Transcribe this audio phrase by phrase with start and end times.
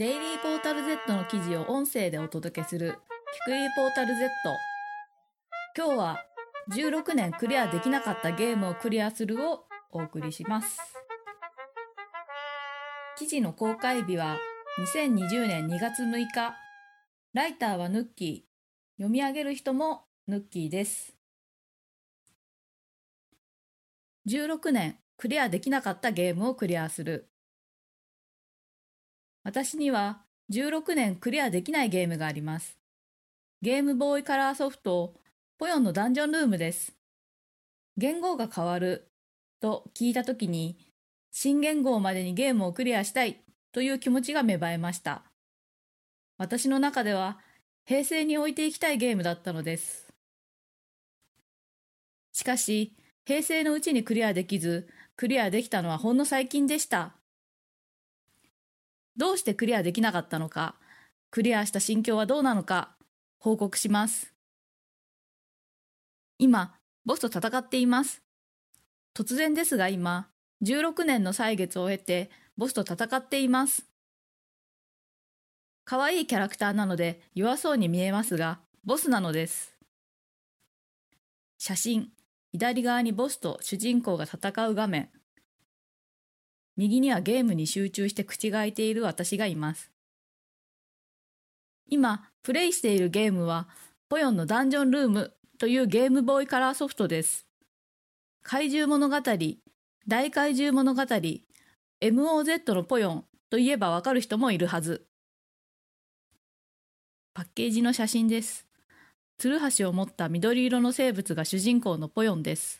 [0.00, 2.92] デイリーポータル Z の記事を音声でお届けする聞
[3.44, 4.30] くリポータル Z
[5.76, 6.24] 今日は
[6.72, 10.78] 16年クリアできなかったゲームをクリアするをお送りします。
[13.18, 14.38] 記事の公開日は
[14.94, 16.54] 2020年2月6日。
[17.34, 19.02] ライターはヌッキー。
[19.02, 21.14] 読み上げる人もヌッキーです。
[24.26, 27.29] 16年クリアできなかったゲームをクリアする。
[29.50, 30.20] 私には
[30.52, 32.78] 16年クリアできないゲームがあります。
[33.62, 35.14] ゲームボーイカラーソフト、
[35.58, 36.92] ポヨンのダンジョンルームです。
[37.96, 39.10] 言語が変わる
[39.60, 40.78] と聞いたときに、
[41.32, 43.40] 新言語までにゲームをクリアしたい
[43.72, 45.24] という気持ちが芽生えました。
[46.38, 47.40] 私の中では
[47.84, 50.12] 平成に置いていきたいゲームだったのです。
[52.30, 52.94] しかし、
[53.26, 57.19] 平成のうちにクリアできず、クリアできたのはほんの最近でした。
[59.16, 60.76] どうしてクリアできなかったのか、
[61.30, 62.96] クリアした心境はどうなのか、
[63.38, 64.34] 報告します。
[66.38, 68.22] 今、ボスと戦っています。
[69.14, 70.28] 突然ですが今、
[70.62, 73.86] 16年の歳月を経て、ボスと戦っています。
[75.84, 79.76] 可愛いキャラクターなので弱そうに見えますが、ボスなのです。
[81.58, 82.10] 写真、
[82.52, 85.10] 左側にボスと主人公が戦う画面。
[86.80, 89.90] 右にはゲームに集中して口が開いている私がいます。
[91.90, 93.68] 今、プレイしているゲームは、
[94.08, 97.46] ポヨンのダンジョンルームというゲームボーイカラーソフトです。
[98.42, 99.20] 怪獣物語、
[100.08, 101.02] 大怪獣物語、
[102.00, 105.06] MOZ のポヨンといえばわかる人もいるはず。
[107.34, 108.66] パッケージの写真です。
[109.36, 112.79] ツルハシを持った緑色の生物が主人公のポヨンです。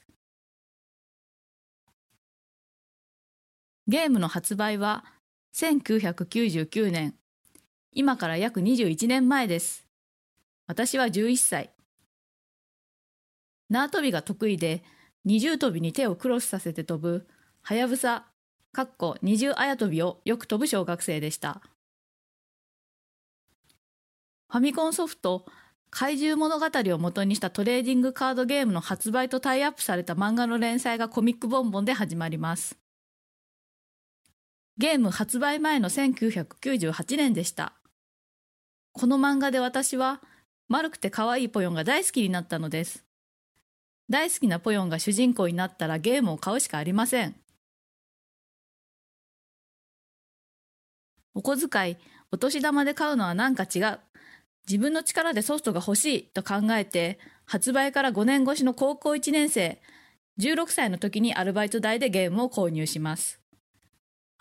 [3.87, 5.05] ゲームの発売は
[5.55, 7.15] 1999年。
[7.93, 9.87] 今から約21年前です。
[10.67, 11.71] 私は11歳。
[13.69, 14.85] 縄跳びが得意で、
[15.25, 17.27] 二重跳びに手をクロスさせて飛ぶ、
[17.63, 18.27] はやぶさ、
[18.73, 21.61] かっこ二重あや跳びをよく飛ぶ小学生でした。
[24.49, 25.47] ファミコンソフト、
[25.91, 32.80] 怪獣物語を元にしたトレーディングカードゲームの発売とタイアップされた漫画の連載がコミックボンボンで始まります。
[34.81, 37.75] ゲーム発売前の1998年でした。
[38.93, 40.23] この漫画で私は
[40.69, 43.05] 丸くて可愛いポヨンが大好きになったのです。
[44.09, 47.37] 大好きなポヨンが主人公になったらゲームを買うしかありません。
[51.35, 51.99] お小遣い、
[52.33, 53.99] お年玉で買うのはなんか違う。
[54.67, 59.83] 自分の力でソフトが欲しいと考えて、発売から5年越しの高校1年生、
[60.39, 63.40] 16歳の時にアルバイト代でゲームを購入します。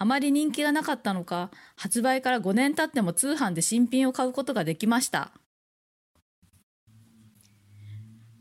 [0.02, 5.34] あまり人気がなかったのか、発売から5年経っても通販で新品を買うことができました。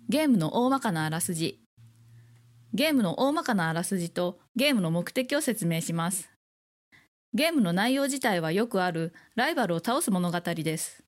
[0.08, 1.60] ゲームの大まかなあらすじ。
[2.72, 6.30] ゲームの大まかなあらすじとゲームの目的を説明します。
[7.34, 11.02] ゲームの内容自体はよくあるライバルを倒す物語です。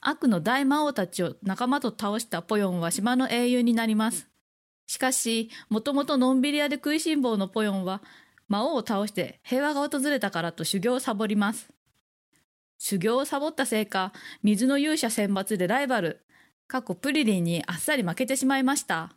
[0.00, 4.30] 悪の大魔王たちを仲間と倒したポヨンは島の英雄になります。
[4.86, 8.02] しかし、もともとのんびり屋で食いしん坊のポヨンは、
[8.48, 11.68] 魔王を倒して平和が訪れたからと修行をサボります。
[12.78, 16.24] 修行をサボったせいか、水の勇者選抜でライバル、
[16.68, 19.12] 過去プリリンにあっさり負けてしまいました。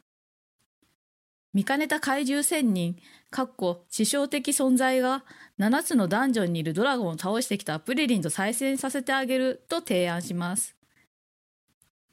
[1.53, 2.95] 見かねた怪獣仙人、
[3.31, 5.23] かっこ師匠的存在が
[5.59, 10.78] 7つのダンジョンにいるドラゴンを倒してきたプリリンと再戦させてあげると提案します。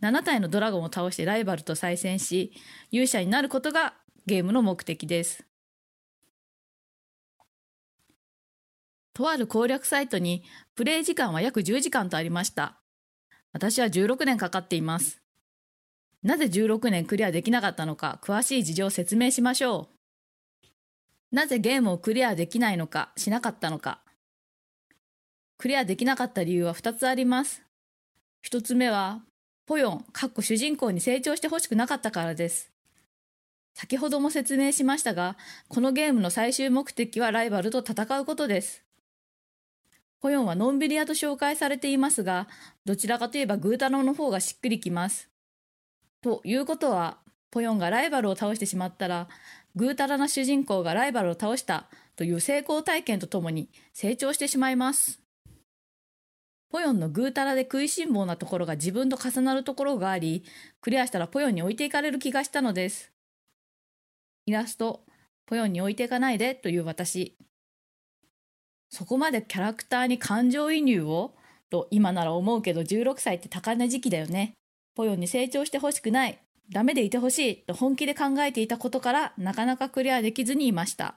[0.03, 2.53] 7体のドラゴンを倒してライバルと再戦し、
[2.91, 3.95] 勇者になることが
[4.27, 5.47] ゲームの目的です。
[9.15, 12.79] とある攻略サイトにプレイ時間は約10時間とありました。
[13.53, 15.23] 私は16年かかっています。
[16.23, 19.89] なぜ16年クリアできなかったのか詳しい事情を説明しましょ
[21.33, 21.35] う。
[21.35, 24.03] なぜゲームをクリアできないのかしなかったのか。
[25.57, 27.63] クリアできなかった理由は2つあります。
[28.45, 29.23] 1つ目は
[29.67, 32.71] ポヨン、かっこ主人公に成長してほしくなかったからです。
[33.75, 35.37] 先ほども説明しましたが、
[35.69, 38.85] このゲームの最終目的はライバルと戦うことです。
[40.21, 42.47] ポヨンはのんびり屋と紹介されていますが、
[42.85, 45.31] どちらかといえばグータロの方がしっくりきます。
[46.23, 47.19] ということは、
[47.51, 49.29] ポヨンがライバルを倒してしまったら、
[49.75, 55.26] ぐうたらな主人公がライバルを倒したという成功体験とともに成長してしまいます。
[56.71, 60.45] ポヨンのぐうたらで食いしん坊なところが自分と重なるところがあり、
[60.81, 63.13] クリアしたらポヨンに置いていかれる気がしたのです。
[64.47, 65.05] イラスト、
[65.47, 67.37] ポヨンに置いていかないでという私。
[68.91, 71.35] そこまでキャラクターに感情移入を？
[71.69, 74.53] と今なら思うけど16歳って高値時期だよね。
[74.95, 76.39] ポヨンに成長してほしくない。
[76.71, 81.17] ダメでいてほしいと本気で考えていたことからなかなかクリアできずにいました。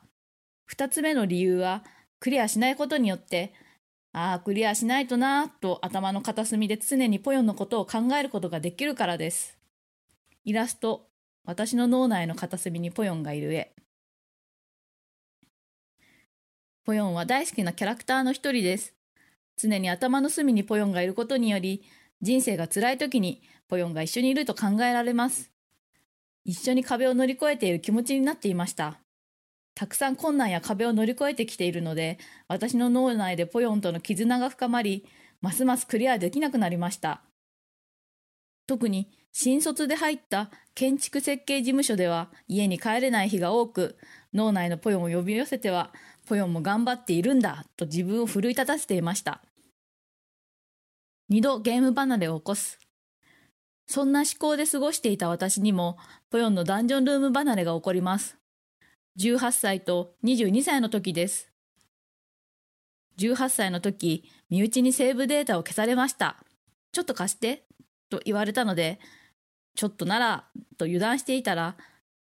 [0.65, 1.83] 二つ目の理由は
[2.19, 3.53] クリアしないことによって
[4.11, 9.57] ああ、クリアしないとなぁと頭の片隅で常にポヨンのことを考えることができるからです。
[10.45, 11.07] イラスト、
[11.45, 13.75] 私の脳内の片隅にポヨンがいる絵。
[16.85, 18.95] ポヨンは大好きなキャラクターの一人です。
[19.57, 21.83] 常に頭の隅にポヨンがいることにより、
[22.21, 25.51] 人生が辛い時にポヨンが一緒にいると考えられます。
[26.45, 28.99] 一緒に壁を乗り越えている気持ちになっていました。
[29.79, 32.17] たくさん困難や壁を乗り越えてきているので、
[32.49, 35.05] 私の脳内でポヨンとの絆が深まり、
[35.39, 37.21] ますますクリアできなくなりました。
[38.67, 43.97] 特に新卒で入った建築設計事務所では家に帰れない日が多く、
[44.33, 45.93] 脳内のポヨンを呼び寄せては、
[46.27, 49.41] ポヨンも頑張っているんだと自分を奮い立たせていました。
[51.29, 52.79] 二度ゲーム離れを起こす。
[53.87, 55.97] そんな思考で過ごしていた私にも、
[56.29, 58.38] ポヨンのダンジョンルーム離れが起こります。
[59.17, 61.51] 18歳と22歳の時です。
[63.17, 66.43] 18歳の時、身内にセーブデータを消されました。
[66.91, 67.65] ちょっと貸して、
[68.09, 68.99] と言われたので、
[69.75, 71.75] ちょっとなら、と油断していたら、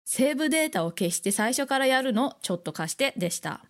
[0.05, 3.65] セーブデータを消して最初からやるの、ちょっと貸してでした。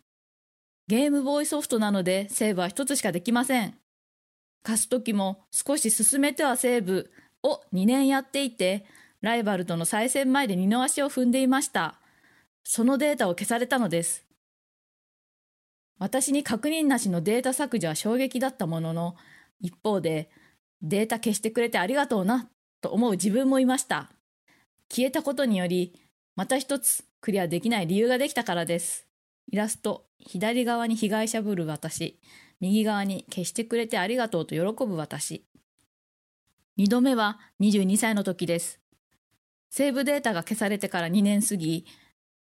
[0.87, 3.75] ゲームボーイソフトなのでセーブは一つしかできません。
[4.61, 8.85] 貸す時も少し進めてはセーブを2年やっていて、
[9.21, 11.99] ライバルとの再戦前で二の足を踏んでいました。
[12.65, 14.25] そのデータを消されたのです。
[15.99, 19.15] 私に確認なしのデータ削除は衝撃だったものの、
[19.61, 20.29] 一方で、
[20.81, 22.49] データ消してくれてありがとうな、
[22.81, 24.11] と思う自分もいました。
[24.89, 26.01] 消えたことにより、
[26.35, 29.07] また一つクリアできない理由ができたからです。
[29.51, 32.19] イラスト、左側に被害者ぶる私、
[32.59, 35.45] 右側に消してくれてありがとうと喜ぶ私。
[36.77, 38.81] 二度目は22歳の時です。
[39.69, 41.85] セーブデータが消されてから2年過ぎ、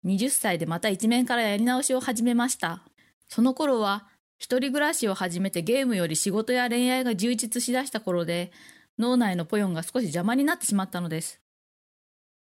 [0.05, 2.83] 20歳でまた一面からやり直しを始めました。
[3.27, 4.07] その頃は、
[4.37, 8.51] 一人暮らしを始めてゲームより仕事や恋愛が充実しだした頃で、
[8.99, 11.41] 脳内のポヨンが少し邪魔になってしまったのです。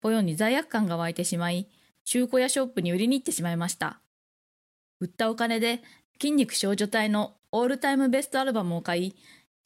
[0.01, 1.67] ポヨンに罪悪感が湧いてしまい、
[2.05, 4.01] 中古屋ショップに売りに行ってしまいました。
[4.99, 5.81] 売ったお金で
[6.19, 9.15] 筋肉少女隊のオールタイムベストアルバムを買い、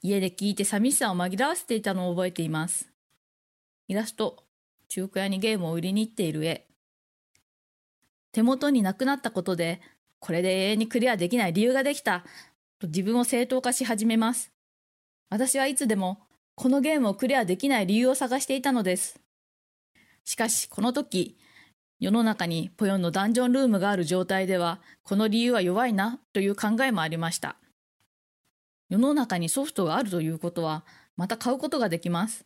[0.01, 2.89] 家で聴いて寂しさを紛らわせていたのを覚えています。
[3.87, 4.43] イラスト、
[4.89, 6.67] 中古屋にゲームを売りに行っている絵。
[8.33, 9.79] 手元になくなったことで、
[10.19, 12.25] これで永遠にクリアできない理由ができた、
[12.79, 14.51] と自分を正当化し始めます。
[15.29, 16.19] 私はいつでも、
[16.55, 19.19] このゲームをクリアできない理由を探していたのです。
[20.25, 21.37] しかし、この時、
[21.99, 27.57] 世の中にポヨンのダンジョンルームがある状態では、この理由は弱いなという考えもありました。
[28.89, 32.45] 世の中にソフトがあるということは、また買うことができます。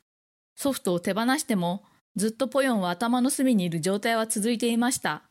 [0.55, 1.83] ソフトを手放しても、
[2.15, 5.26] ずっとポヨンは頭の隅にいる状態は続いていました。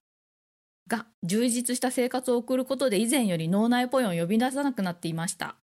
[0.88, 5.56] が充実した生活を送ることで以前より脳内ポヨンを呼び出さなくなっていました。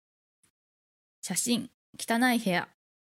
[1.21, 2.69] 写真、汚い部屋。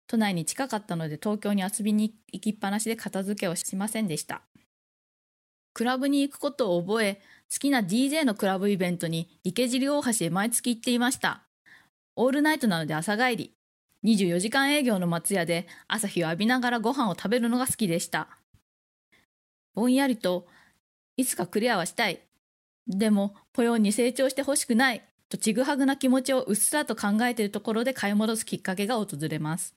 [0.06, 4.42] 都内に近かったので東京に遊びに行きっぱなしで片付けをしませんでした。
[5.72, 7.20] クラブに行くことを覚え、
[7.50, 11.44] 好きな DJ のクラブイベントに池尻大橋へ毎月行っていました。
[12.16, 13.54] オールナイトなので朝帰り。
[14.04, 18.28] 24時間営業の松屋で朝日を浴びながらご飯を食べるのが好きでした。
[19.74, 20.46] ぼんやりと
[21.16, 22.20] いつかクリアはしたい。
[22.86, 25.02] でも、ポヨンに成長してほしくない。
[25.28, 29.74] とちぐはぐな気持ちをうっすらと考えているところで買い戻すきっかけが訪れます。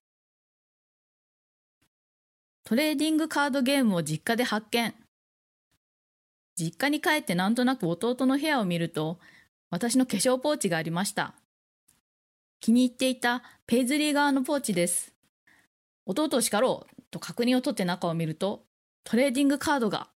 [2.63, 4.94] トレーディングカードゲームを実家で発見。
[6.60, 9.20] 実家に帰ってなんとなく弟の部屋を見ると、
[9.70, 11.36] 私の化粧ポーチがありました。
[12.60, 15.13] 気に入っていたペイズリー柄のポーチです。
[16.06, 18.65] 弟を叱ろうと確認を取って中を見ると、
[19.03, 20.10] トレーディングカードが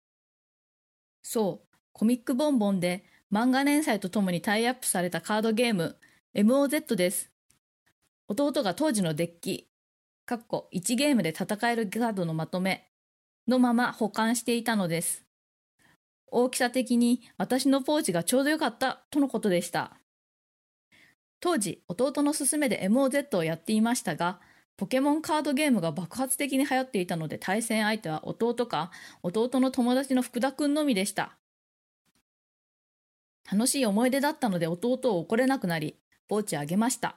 [1.32, 5.96] そう、コミックボンボンで漫画連載とともにタイアップされたカードゲーム
[6.34, 7.30] MOZ です。
[8.26, 9.68] 弟が当時のデッキ、
[10.26, 12.88] かっこ1ゲームで戦えるカードのまとめ
[13.46, 15.24] のまま保管していたのです。
[16.26, 20.00] 大きさ的に私のポーチがちょうどよかったとのことでした。
[21.38, 24.40] 当時、弟の勧めで MOZ をやっていましたが、
[24.80, 28.90] ポケモンカードゲームが爆発的に流行っていたので対戦相手は弟か
[29.22, 31.36] 弟の友達の福田くんのみでした。
[33.52, 35.96] 楽しい思い出だったので弟を怒れなくなり、
[36.28, 37.16] ポーチあげました。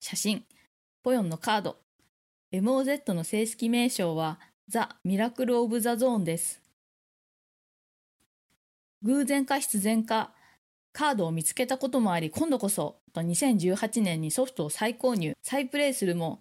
[0.00, 0.46] 写真、
[1.02, 1.76] ポヨンのカード。
[2.50, 6.62] MOZ の正式名称はザ・ミラクル・オブ・ザ・ゾーンです。
[9.02, 10.32] 偶然か必然か、
[10.94, 16.40] カードを見つけたこともあり、今度こそ、と2018年にソフトを再購入、再プレイするも、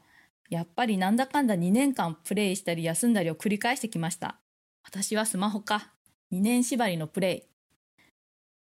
[0.49, 4.39] やっぱりなんだかんだ2年間プレイしたり休んだりを繰り返してきました。
[4.83, 5.93] 私はスマホか。
[6.31, 7.43] 2年縛りのプレイ。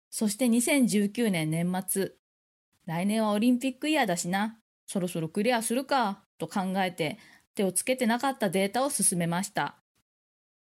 [0.10, 2.14] そして2019年年末。
[2.86, 4.58] 来年はオリンピックイヤーだしな。
[4.88, 6.24] そろそろクリアするか。
[6.38, 7.18] と考えて
[7.56, 9.76] 手をつけてなかったデータを進めました。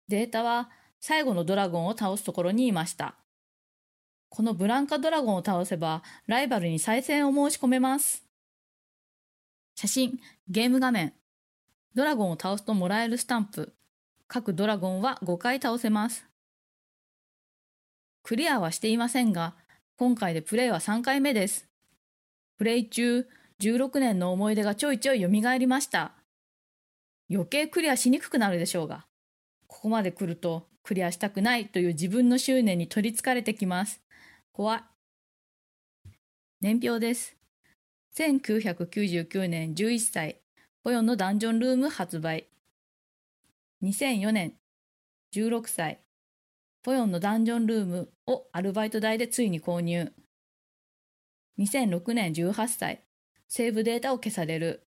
[0.07, 0.69] データは
[0.99, 3.15] 最後のドラゴンを倒すところにいました。
[4.29, 8.24] このブランカドラゴンを倒せばライバルに再戦を申し込めます。
[9.75, 11.13] 写真、ゲーム画面。
[11.95, 13.73] ドラゴンを倒すともらえるスタンプ。
[14.27, 16.25] 各ドラゴンは5回倒せます。
[18.23, 19.53] クリアはしていませんが、
[19.97, 21.67] 今回でプレイは3回目です。
[22.57, 23.27] プレイ中、
[23.59, 26.13] 16年の思い出がちょいちょい蘇りました。
[27.29, 29.05] 余計クリアしにくくなるでしょうが、
[29.67, 34.01] ここまで来るとクリアしたくないという自分の執念に取りつかれてきます。
[34.53, 34.83] 怖い。
[36.61, 37.35] 年表です。
[38.17, 40.39] 1999年11歳、
[40.85, 42.47] ポヨンのダンジョンルーム発売。
[43.83, 44.53] 2004年
[45.33, 45.99] 16歳、
[46.81, 50.13] ポヨンのダンジョンルームをアルバイト代でついに購入。
[51.59, 53.03] 2006年18歳、
[53.49, 54.87] セーブデータを消される。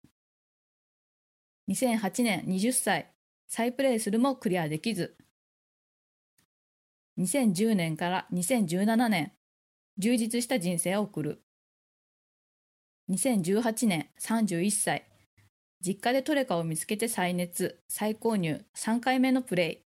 [1.68, 3.12] 2008年20歳、
[3.50, 5.18] 再プレイするもクリアできず。
[7.18, 9.34] 2010年から2017年、
[9.98, 11.47] 充実した人生を送る。
[13.10, 15.06] 2018年31歳、
[15.80, 19.84] 実家でトレカを見つけて再熱、再購入、3回目のプレ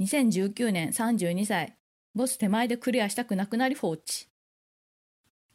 [0.00, 0.04] イ。
[0.04, 1.76] 2019年32歳、
[2.14, 4.28] ボス手前でクリアしたくなくなり放置。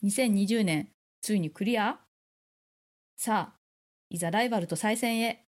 [0.04, 0.90] 2020年、
[1.22, 2.00] ついにクリア
[3.16, 3.60] さあ、
[4.12, 5.44] いざライバルと再戦へ。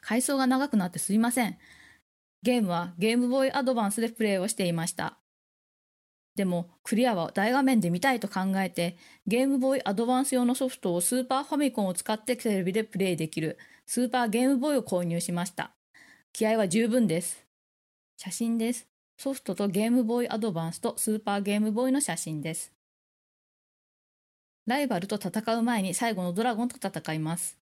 [0.00, 1.58] 回想が長くなってすいません。
[2.42, 5.17] ゲームはゲームボーイアドバンスでプレイをしていました。
[6.38, 15.72] でも、クリアは大画面で見たいと考えて、ゲームボーイアドバンス用のソフトをスーパーファミコンを使ってテレビでプレイできるスーパーゲームボーイを購入しました。
[16.32, 17.44] 気合は十分です。
[18.16, 18.86] 写真です。
[19.18, 22.72] ソフトとゲームボーイアドバンスとスーパーゲームボーイの写真です。
[24.68, 27.58] ライバルと戦う前に最後のドラゴンと戦います。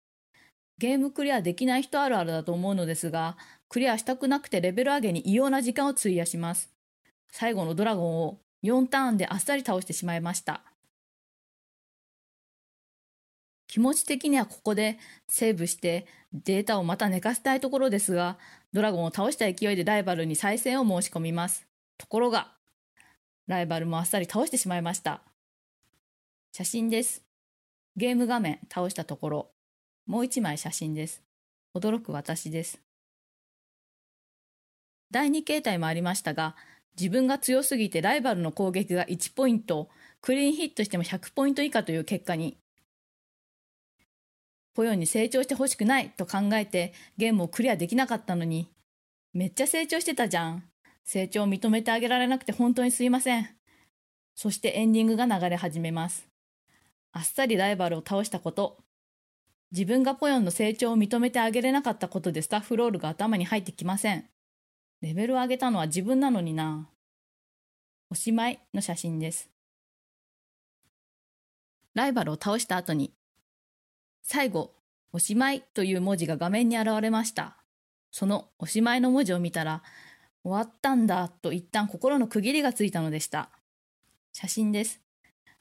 [0.79, 3.37] ゲームクリアできない人あるあるだと思うのですが、
[3.69, 6.75] クリアしたくなくてレベル上げに異様な時間を費やします。
[7.37, 10.63] 最後のドラゴンを4ターンであっさり倒してしまいました。
[13.69, 18.39] 気持ち的にはここでセーブしてデータをまた寝かせたいところですが、
[18.73, 21.67] ドラゴンを倒した勢いでライバルに再戦を申し込みます。
[21.99, 22.53] ところが、
[23.47, 25.23] ライバルもあっさり倒してしまいました。
[26.53, 27.23] 写真です。
[27.97, 29.51] ゲーム画面倒したところ、
[30.07, 31.23] もう一枚写真です。
[31.77, 32.81] 驚く私です。
[35.11, 36.57] 第2形態もありましたが、
[36.99, 39.89] 自分が強すぎてライバルの攻撃が1ポイント、
[40.21, 42.57] クリーンヒットしても100ポイント以下という結果に。
[44.75, 48.69] ポヨンに成長してほしくないと考えてゲームをクリアできなかったのに、
[49.33, 50.65] めっちゃ成長してたじゃん。
[51.05, 53.49] 成長を認めてあげられなくて本当にすいません。
[54.35, 56.29] そしてエンディングが流れ始めます。
[57.13, 58.79] あっさりライバルを倒したこと。
[59.71, 64.29] 自分がポヨンの成長を認めてあげれなかったことでスタッフロールが頭に入ってきません。
[65.01, 66.89] レベルを上げたのは自分なのにな。
[68.11, 69.51] おしまいの写真です。
[71.95, 73.13] ライバルを倒した後に、
[74.23, 74.75] 最後、
[75.13, 77.57] おしまいという文字が画面に現れました。
[78.11, 79.83] そのおしまいの文字を見たら、
[80.43, 83.51] 終わったんだと一旦心の区切りがついたのでした。
[84.33, 85.01] 写真です。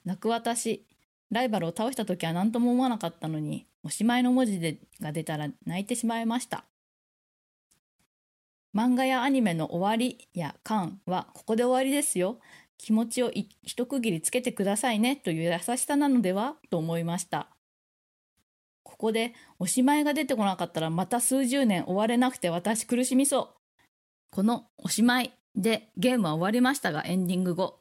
[0.05, 0.85] 泣く私、
[1.31, 6.65] ライバルを倒した時は何とも思わなかったのに、おしまいの文字でが出たら泣いてしまいました。
[8.75, 12.39] 漫画やアニメの終わりや感はここで終わりですよ。
[12.77, 16.55] 気持ちを一区切りつけてくださいねという優しさなのでは？
[16.69, 17.49] と思いました。
[18.83, 23.49] ここでおしまいが出てこなかったらまた数十年終われなくて私苦しみそう。
[24.31, 27.79] このおしまいでゲームは終わりましたがエンディング後、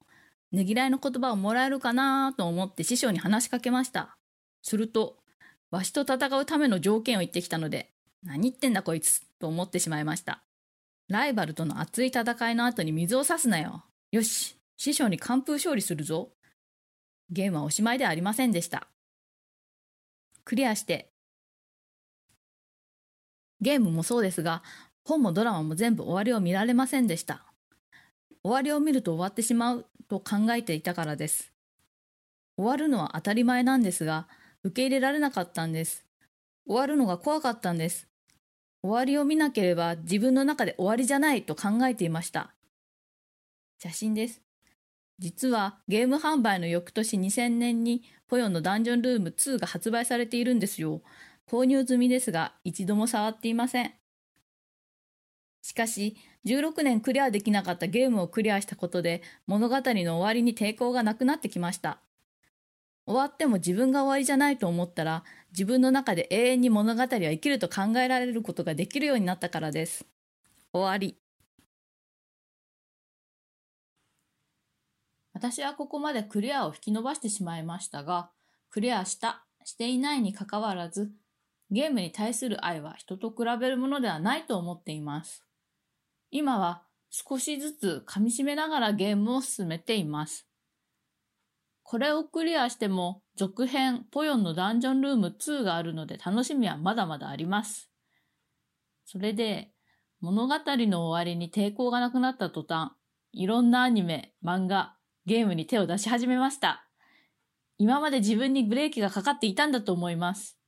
[0.53, 2.35] ねぎらいの言葉をもらえるかな？
[2.37, 4.17] と思って師匠に話しかけました。
[4.63, 5.17] すると、
[5.71, 7.91] わしと戦うための条件を言ってきたので、
[8.23, 9.23] 何言ってんだこいつ？
[9.41, 10.43] と思ってしまいました。
[11.13, 13.85] ライバルとの熱い戦いの後に水を差すなよ。
[14.11, 16.33] よし、師匠に完封勝利するぞ。
[17.31, 18.89] ゲームはおしまいではありませんでした。
[20.45, 21.13] クリアして。
[23.61, 24.63] ゲームもそうですが、
[25.05, 27.45] 本もドラマも全部終わりを見られませんでした。
[28.43, 31.53] 終わりを見ると終わってしまうと考えていたからです。
[32.57, 34.29] 終わるのは当たり前なんですが、
[34.65, 36.07] 受け入れられなかったんです。
[36.67, 38.12] 終わるのが怖かったんです。
[38.83, 42.53] 終わりを見なければ自分の中で終わりじゃないと考えていました。
[43.79, 44.43] 写真です。
[45.19, 51.01] 実はゲーム販売の翌年2000年にポヨンのダンジョンルーム2が発売されているんですよ。
[51.49, 53.93] 購入済みですが一度も触っていません。
[55.63, 62.01] しかし16年クリアできなかったゲームをクリアしたことで物語の終わりに抵抗がなくなってきました。
[63.07, 70.07] 終わっても自分が終わりじゃないと思ったら自分の中で永遠に物語は生きると考えられることができるようになったからです。
[70.73, 71.19] 終わり。
[75.35, 78.31] 私はここまでクリアを引き伸ばしてしまいましたが、
[78.71, 81.13] クリアした、していないにかかわらず、
[81.71, 85.45] ゲームに対する愛は人と比べるものではないと思っています。
[86.31, 90.47] 今は少しずつ噛み締めながらゲームを進めています。
[91.83, 97.91] これをクリアしても続編ポヨンのダンジョンルーム2があるので楽しみはまだまだあります。
[99.05, 99.73] それで
[100.21, 102.93] 物語の終わりに抵抗がなくなった途端、
[103.33, 104.95] いろんなアニメ、漫画、
[105.27, 106.87] ゲームに手を出し始めました。
[107.77, 110.59] 今まで自分にブレーキがかかっていたんだと思います。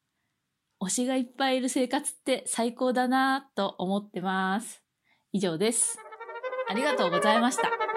[0.83, 4.83] 推しがいっぱいいる生活って最高だなぁと思ってます。
[5.33, 5.99] 以上です。
[6.69, 7.94] ありがとうございました。